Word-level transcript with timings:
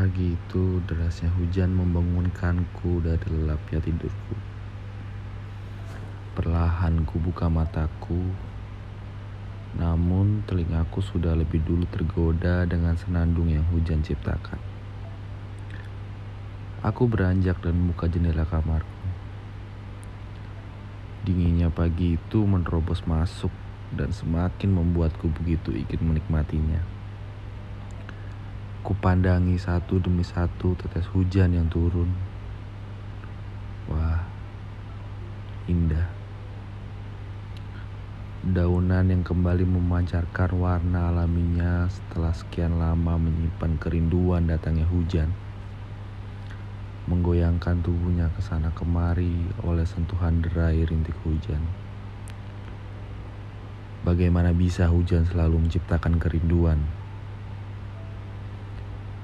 Pagi 0.00 0.32
itu 0.32 0.80
derasnya 0.88 1.28
hujan 1.36 1.76
membangunkanku 1.76 3.04
dari 3.04 3.36
lelapnya 3.36 3.84
tidurku. 3.84 4.32
Perlahan 6.32 7.04
ku 7.04 7.20
buka 7.20 7.52
mataku, 7.52 8.32
namun 9.76 10.40
telingaku 10.48 11.04
sudah 11.04 11.36
lebih 11.36 11.60
dulu 11.68 11.84
tergoda 11.92 12.64
dengan 12.64 12.96
senandung 12.96 13.52
yang 13.52 13.60
hujan 13.76 14.00
ciptakan. 14.00 14.56
Aku 16.80 17.04
beranjak 17.04 17.60
dan 17.60 17.76
membuka 17.76 18.08
jendela 18.08 18.48
kamarku. 18.48 19.04
Dinginnya 21.28 21.68
pagi 21.68 22.16
itu 22.16 22.48
menerobos 22.48 23.04
masuk 23.04 23.52
dan 23.92 24.16
semakin 24.16 24.80
membuatku 24.80 25.28
begitu 25.28 25.76
ingin 25.76 26.00
menikmatinya. 26.00 26.99
Kupandangi 28.80 29.60
satu 29.60 30.00
demi 30.00 30.24
satu 30.24 30.72
tetes 30.72 31.04
hujan 31.12 31.52
yang 31.52 31.68
turun. 31.68 32.08
Wah, 33.92 34.24
indah. 35.68 36.08
Daunan 38.40 39.12
yang 39.12 39.20
kembali 39.20 39.68
memancarkan 39.68 40.56
warna 40.56 41.12
alaminya 41.12 41.92
setelah 41.92 42.32
sekian 42.32 42.80
lama 42.80 43.20
menyimpan 43.20 43.76
kerinduan 43.76 44.48
datangnya 44.48 44.88
hujan. 44.88 45.28
Menggoyangkan 47.04 47.84
tubuhnya 47.84 48.32
ke 48.32 48.40
sana 48.40 48.72
kemari 48.72 49.44
oleh 49.60 49.84
sentuhan 49.84 50.40
derai 50.40 50.88
rintik 50.88 51.20
hujan. 51.20 51.60
Bagaimana 54.08 54.56
bisa 54.56 54.88
hujan 54.88 55.28
selalu 55.28 55.68
menciptakan 55.68 56.16
kerinduan? 56.16 56.99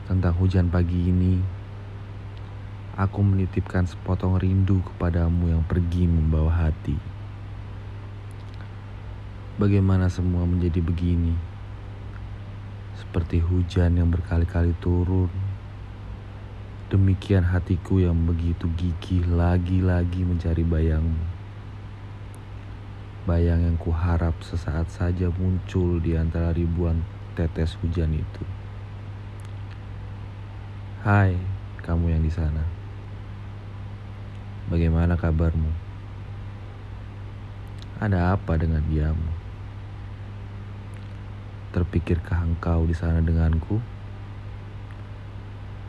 Tentang 0.06 0.38
hujan 0.38 0.70
pagi 0.70 1.10
ini, 1.10 1.42
aku 2.94 3.26
menitipkan 3.26 3.90
sepotong 3.90 4.38
rindu 4.38 4.78
kepadamu 4.86 5.50
yang 5.50 5.66
pergi 5.66 6.06
membawa 6.06 6.70
hati. 6.70 6.94
Bagaimana 9.58 10.06
semua 10.06 10.46
menjadi 10.46 10.78
begini? 10.78 11.34
Seperti 12.94 13.42
hujan 13.42 13.98
yang 13.98 14.14
berkali-kali 14.14 14.78
turun. 14.78 15.32
Demikian 16.86 17.42
hatiku 17.42 17.98
yang 17.98 18.30
begitu 18.30 18.70
gigih 18.78 19.26
lagi-lagi 19.26 20.22
mencari 20.22 20.62
bayangmu. 20.62 21.26
Bayang 23.26 23.66
yang 23.66 23.74
kuharap 23.74 24.38
sesaat 24.38 24.86
saja 24.86 25.34
muncul 25.34 25.98
di 25.98 26.14
antara 26.14 26.54
ribuan 26.54 27.02
tetes 27.34 27.74
hujan 27.82 28.14
itu. 28.14 28.65
Hai, 31.06 31.38
kamu 31.86 32.18
yang 32.18 32.22
di 32.26 32.34
sana. 32.34 32.66
Bagaimana 34.66 35.14
kabarmu? 35.14 35.70
Ada 38.02 38.34
apa 38.34 38.58
dengan 38.58 38.82
diamu? 38.90 39.30
Terpikirkah 41.70 42.42
engkau 42.42 42.90
di 42.90 42.94
sana 42.98 43.22
denganku? 43.22 43.78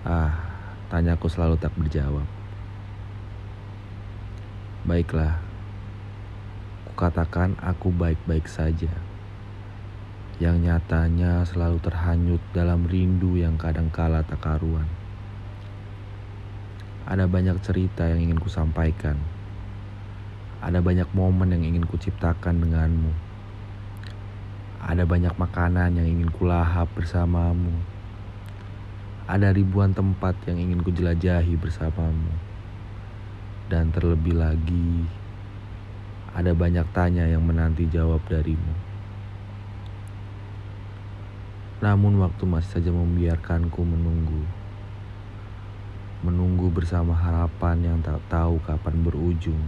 Ah, 0.06 0.38
tanyaku 0.94 1.26
selalu 1.26 1.58
tak 1.58 1.74
berjawab. 1.74 2.30
Baiklah, 4.86 5.42
kukatakan 6.94 7.58
aku 7.58 7.90
baik-baik 7.90 8.46
saja. 8.46 8.94
Yang 10.38 10.62
nyatanya 10.62 11.42
selalu 11.42 11.82
terhanyut 11.82 12.42
dalam 12.54 12.86
rindu 12.86 13.34
yang 13.34 13.58
kadang 13.58 13.90
kala 13.90 14.22
tak 14.22 14.46
karuan. 14.46 14.97
Ada 17.08 17.24
banyak 17.24 17.64
cerita 17.64 18.04
yang 18.04 18.20
ingin 18.20 18.36
ku 18.36 18.52
sampaikan. 18.52 19.16
Ada 20.60 20.84
banyak 20.84 21.08
momen 21.16 21.56
yang 21.56 21.64
ingin 21.64 21.88
ku 21.88 21.96
ciptakan 21.96 22.60
denganmu. 22.60 23.16
Ada 24.84 25.08
banyak 25.08 25.32
makanan 25.40 25.96
yang 25.96 26.04
ingin 26.04 26.28
ku 26.28 26.44
lahap 26.44 26.92
bersamamu. 26.92 27.72
Ada 29.24 29.56
ribuan 29.56 29.96
tempat 29.96 30.36
yang 30.52 30.60
ingin 30.60 30.84
ku 30.84 30.92
jelajahi 30.92 31.56
bersamamu. 31.56 32.36
Dan 33.72 33.96
terlebih 33.96 34.36
lagi, 34.36 35.08
ada 36.36 36.52
banyak 36.52 36.92
tanya 36.92 37.24
yang 37.24 37.48
menanti 37.48 37.88
jawab 37.88 38.20
darimu. 38.28 38.76
Namun 41.80 42.20
waktu 42.20 42.44
masih 42.44 42.84
saja 42.84 42.92
membiarkanku 42.92 43.80
menunggu 43.80 44.57
bersama 46.78 47.18
harapan 47.18 47.90
yang 47.90 47.98
tak 48.06 48.22
tahu 48.30 48.62
kapan 48.62 49.02
berujung. 49.02 49.66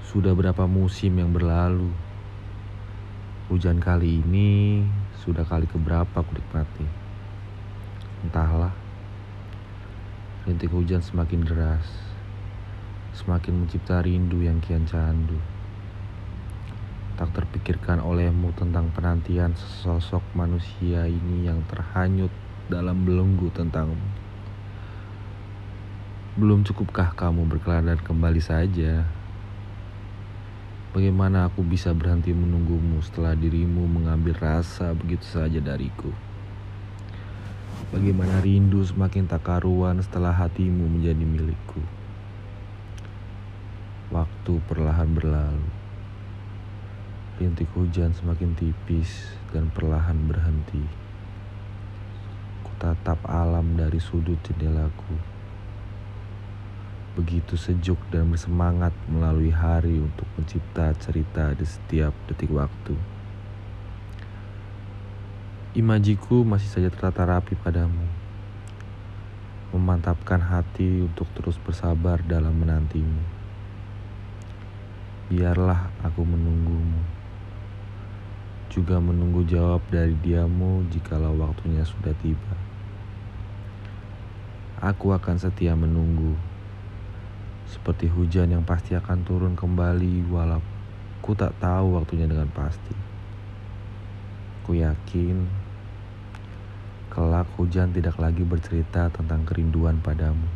Sudah 0.00 0.32
berapa 0.32 0.64
musim 0.64 1.20
yang 1.20 1.28
berlalu? 1.28 1.92
Hujan 3.52 3.76
kali 3.76 4.24
ini 4.24 4.80
sudah 5.20 5.44
kali 5.44 5.68
keberapa 5.68 6.24
ku 6.24 6.32
nikmati. 6.32 6.88
Entahlah. 8.24 8.72
Rintik 10.48 10.72
hujan 10.72 11.04
semakin 11.04 11.44
deras. 11.44 11.84
Semakin 13.12 13.52
mencipta 13.52 14.00
rindu 14.00 14.40
yang 14.40 14.56
kian 14.64 14.88
candu. 14.88 15.36
Tak 17.20 17.28
terpikirkan 17.36 18.00
olehmu 18.00 18.56
tentang 18.56 18.88
penantian 18.96 19.52
sesosok 19.52 20.24
manusia 20.32 21.04
ini 21.04 21.44
yang 21.44 21.60
terhanyut 21.68 22.32
dalam 22.72 23.04
belenggu 23.04 23.52
tentangmu. 23.52 24.31
Belum 26.32 26.64
cukupkah 26.64 27.12
kamu 27.12 27.44
berkelana 27.44 27.92
kembali 27.92 28.40
saja? 28.40 29.04
Bagaimana 30.96 31.44
aku 31.44 31.60
bisa 31.60 31.92
berhenti 31.92 32.32
menunggumu 32.32 33.04
setelah 33.04 33.36
dirimu 33.36 33.84
mengambil 33.84 34.40
rasa 34.40 34.96
begitu 34.96 35.28
saja 35.28 35.60
dariku? 35.60 36.08
Bagaimana 37.92 38.40
rindu 38.40 38.80
semakin 38.80 39.28
tak 39.28 39.44
karuan 39.44 40.00
setelah 40.00 40.32
hatimu 40.32 40.88
menjadi 40.88 41.20
milikku? 41.20 41.84
Waktu 44.08 44.56
perlahan 44.64 45.12
berlalu. 45.12 45.68
Rintik 47.44 47.68
hujan 47.76 48.16
semakin 48.16 48.56
tipis 48.56 49.36
dan 49.52 49.68
perlahan 49.68 50.16
berhenti. 50.24 50.80
Kutatap 52.64 53.20
alam 53.28 53.76
dari 53.76 54.00
sudut 54.00 54.40
jendelaku 54.40 55.31
begitu 57.12 57.60
sejuk 57.60 58.00
dan 58.08 58.32
bersemangat 58.32 58.96
melalui 59.04 59.52
hari 59.52 60.00
untuk 60.00 60.24
mencipta 60.32 60.96
cerita 60.96 61.52
di 61.52 61.68
setiap 61.68 62.16
detik 62.24 62.48
waktu. 62.48 62.96
Imajiku 65.76 66.40
masih 66.40 66.72
saja 66.72 66.88
tertata 66.88 67.28
rapi 67.28 67.52
padamu, 67.52 68.08
memantapkan 69.76 70.40
hati 70.40 71.04
untuk 71.04 71.28
terus 71.36 71.60
bersabar 71.60 72.24
dalam 72.24 72.56
menantimu. 72.56 73.24
Biarlah 75.28 75.92
aku 76.00 76.24
menunggumu, 76.24 77.00
juga 78.72 78.96
menunggu 79.00 79.44
jawab 79.44 79.84
dari 79.92 80.16
diamu 80.16 80.88
jikalau 80.88 81.36
waktunya 81.36 81.84
sudah 81.84 82.16
tiba. 82.24 82.56
Aku 84.80 85.12
akan 85.12 85.36
setia 85.36 85.76
menunggu 85.76 86.51
seperti 87.72 88.12
hujan 88.12 88.52
yang 88.52 88.68
pasti 88.68 88.92
akan 88.92 89.24
turun 89.24 89.56
kembali 89.56 90.28
walau 90.28 90.60
ku 91.24 91.32
tak 91.32 91.56
tahu 91.56 91.96
waktunya 91.96 92.28
dengan 92.28 92.50
pasti. 92.52 92.92
Ku 94.68 94.76
yakin 94.76 95.48
kelak 97.08 97.48
hujan 97.56 97.96
tidak 97.96 98.20
lagi 98.20 98.44
bercerita 98.44 99.08
tentang 99.08 99.48
kerinduan 99.48 100.02
padamu. 100.04 100.50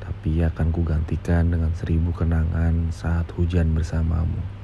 Tapi 0.00 0.40
akan 0.40 0.66
ku 0.72 0.80
gantikan 0.88 1.52
dengan 1.52 1.76
seribu 1.76 2.14
kenangan 2.16 2.88
saat 2.94 3.28
hujan 3.36 3.76
bersamamu. 3.76 4.59